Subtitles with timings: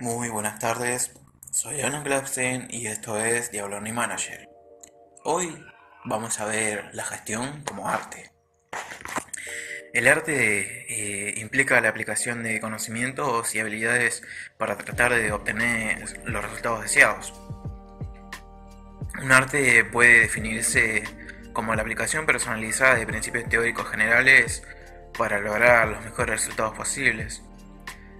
[0.00, 1.12] Muy buenas tardes,
[1.52, 4.48] soy Alan Glabstein y esto es Diabloni Manager.
[5.22, 5.64] Hoy
[6.04, 8.32] vamos a ver la gestión como arte.
[9.92, 14.24] El arte eh, implica la aplicación de conocimientos y habilidades
[14.58, 17.32] para tratar de obtener los resultados deseados.
[19.22, 21.04] Un arte puede definirse
[21.52, 24.64] como la aplicación personalizada de principios teóricos generales
[25.16, 27.44] para lograr los mejores resultados posibles.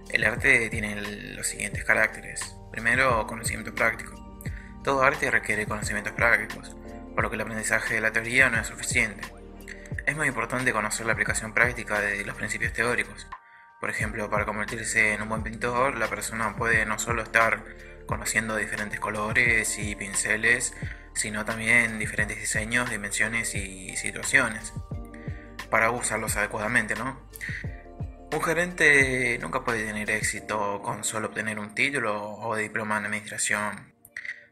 [0.09, 0.95] El arte tiene
[1.35, 2.55] los siguientes caracteres.
[2.71, 4.41] Primero, conocimiento práctico.
[4.83, 6.75] Todo arte requiere conocimientos prácticos,
[7.15, 9.23] por lo que el aprendizaje de la teoría no es suficiente.
[10.05, 13.27] Es muy importante conocer la aplicación práctica de los principios teóricos.
[13.79, 17.63] Por ejemplo, para convertirse en un buen pintor, la persona puede no solo estar
[18.05, 20.73] conociendo diferentes colores y pinceles,
[21.13, 24.73] sino también diferentes diseños, dimensiones y situaciones,
[25.69, 27.19] para usarlos adecuadamente, ¿no?
[28.35, 33.93] Un gerente nunca puede tener éxito con solo obtener un título o diploma en administración.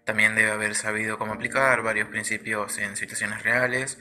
[0.06, 3.98] También debe haber sabido cómo aplicar varios principios en situaciones reales,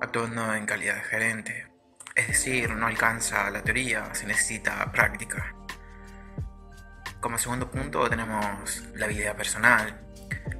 [0.00, 1.66] actuando en calidad de gerente.
[2.14, 5.54] Es decir, no alcanza la teoría, se necesita práctica.
[7.20, 10.00] Como segundo punto tenemos la vida personal.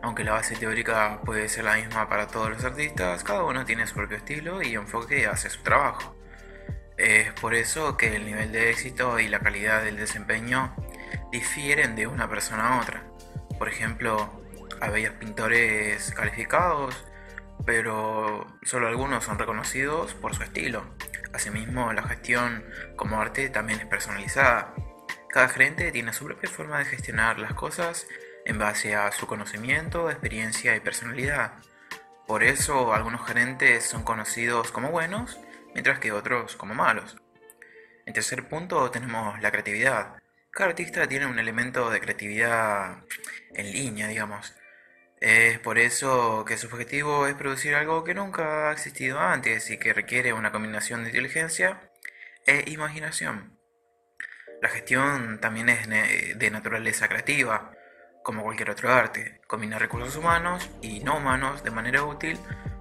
[0.02, 3.86] Aunque la base teórica puede ser la misma para todos los artistas, cada uno tiene
[3.86, 6.15] su propio estilo y enfoque hacia su trabajo.
[6.96, 10.74] Es por eso que el nivel de éxito y la calidad del desempeño
[11.30, 13.02] difieren de una persona a otra.
[13.58, 14.42] Por ejemplo,
[14.80, 17.04] hay pintores calificados,
[17.66, 20.84] pero solo algunos son reconocidos por su estilo.
[21.34, 22.64] Asimismo, la gestión
[22.96, 24.74] como arte también es personalizada.
[25.28, 28.06] Cada gerente tiene su propia forma de gestionar las cosas
[28.46, 31.52] en base a su conocimiento, experiencia y personalidad.
[32.26, 35.38] Por eso algunos gerentes son conocidos como buenos
[35.76, 37.18] mientras que otros como malos.
[38.06, 40.14] En tercer punto tenemos la creatividad.
[40.50, 43.04] Cada artista tiene un elemento de creatividad
[43.52, 44.54] en línea, digamos.
[45.20, 49.76] Es por eso que su objetivo es producir algo que nunca ha existido antes y
[49.76, 51.90] que requiere una combinación de inteligencia
[52.46, 53.58] e imaginación.
[54.62, 55.86] La gestión también es
[56.38, 57.70] de naturaleza creativa,
[58.22, 59.42] como cualquier otro arte.
[59.46, 62.38] Combina recursos humanos y no humanos de manera útil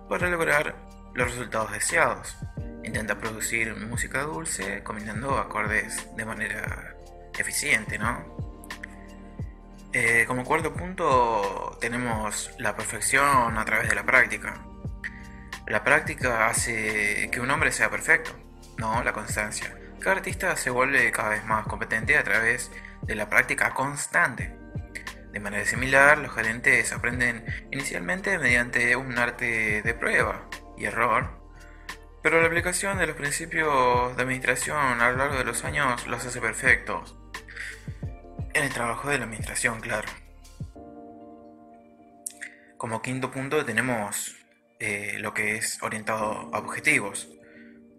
[0.08, 0.78] para lograr
[1.14, 2.38] los resultados deseados.
[2.86, 6.96] Intenta producir música dulce combinando acordes de manera
[7.38, 8.38] eficiente, ¿no?
[9.92, 14.64] Eh, como cuarto punto tenemos la perfección a través de la práctica.
[15.66, 18.32] La práctica hace que un hombre sea perfecto,
[18.78, 19.76] no la constancia.
[20.00, 22.72] Cada artista se vuelve cada vez más competente a través
[23.02, 24.56] de la práctica constante.
[25.32, 30.48] De manera similar, los gerentes aprenden inicialmente mediante un arte de prueba
[30.78, 31.45] y error
[32.26, 36.26] pero la aplicación de los principios de administración a lo largo de los años los
[36.26, 37.16] hace perfectos.
[38.56, 40.10] En el trabajo de la administración, claro.
[42.78, 44.36] Como quinto punto tenemos
[44.80, 47.30] eh, lo que es orientado a objetivos.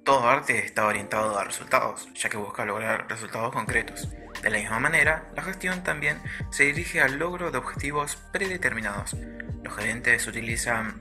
[0.05, 4.09] Todo arte está orientado a resultados, ya que busca lograr resultados concretos.
[4.43, 6.21] De la misma manera, la gestión también
[6.51, 9.15] se dirige al logro de objetivos predeterminados.
[9.63, 11.01] Los gerentes utilizan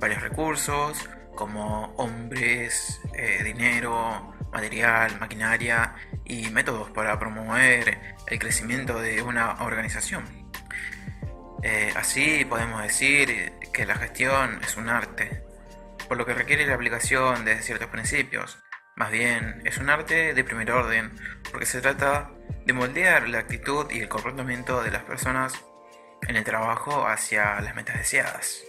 [0.00, 5.94] varios recursos, como hombres, eh, dinero, material, maquinaria
[6.24, 10.24] y métodos para promover el crecimiento de una organización.
[11.62, 15.44] Eh, así podemos decir que la gestión es un arte,
[16.08, 18.58] por lo que requiere la aplicación de ciertos principios.
[18.96, 21.12] Más bien, es un arte de primer orden,
[21.50, 22.30] porque se trata
[22.66, 25.64] de moldear la actitud y el comportamiento de las personas
[26.28, 28.62] en el trabajo hacia las metas deseadas.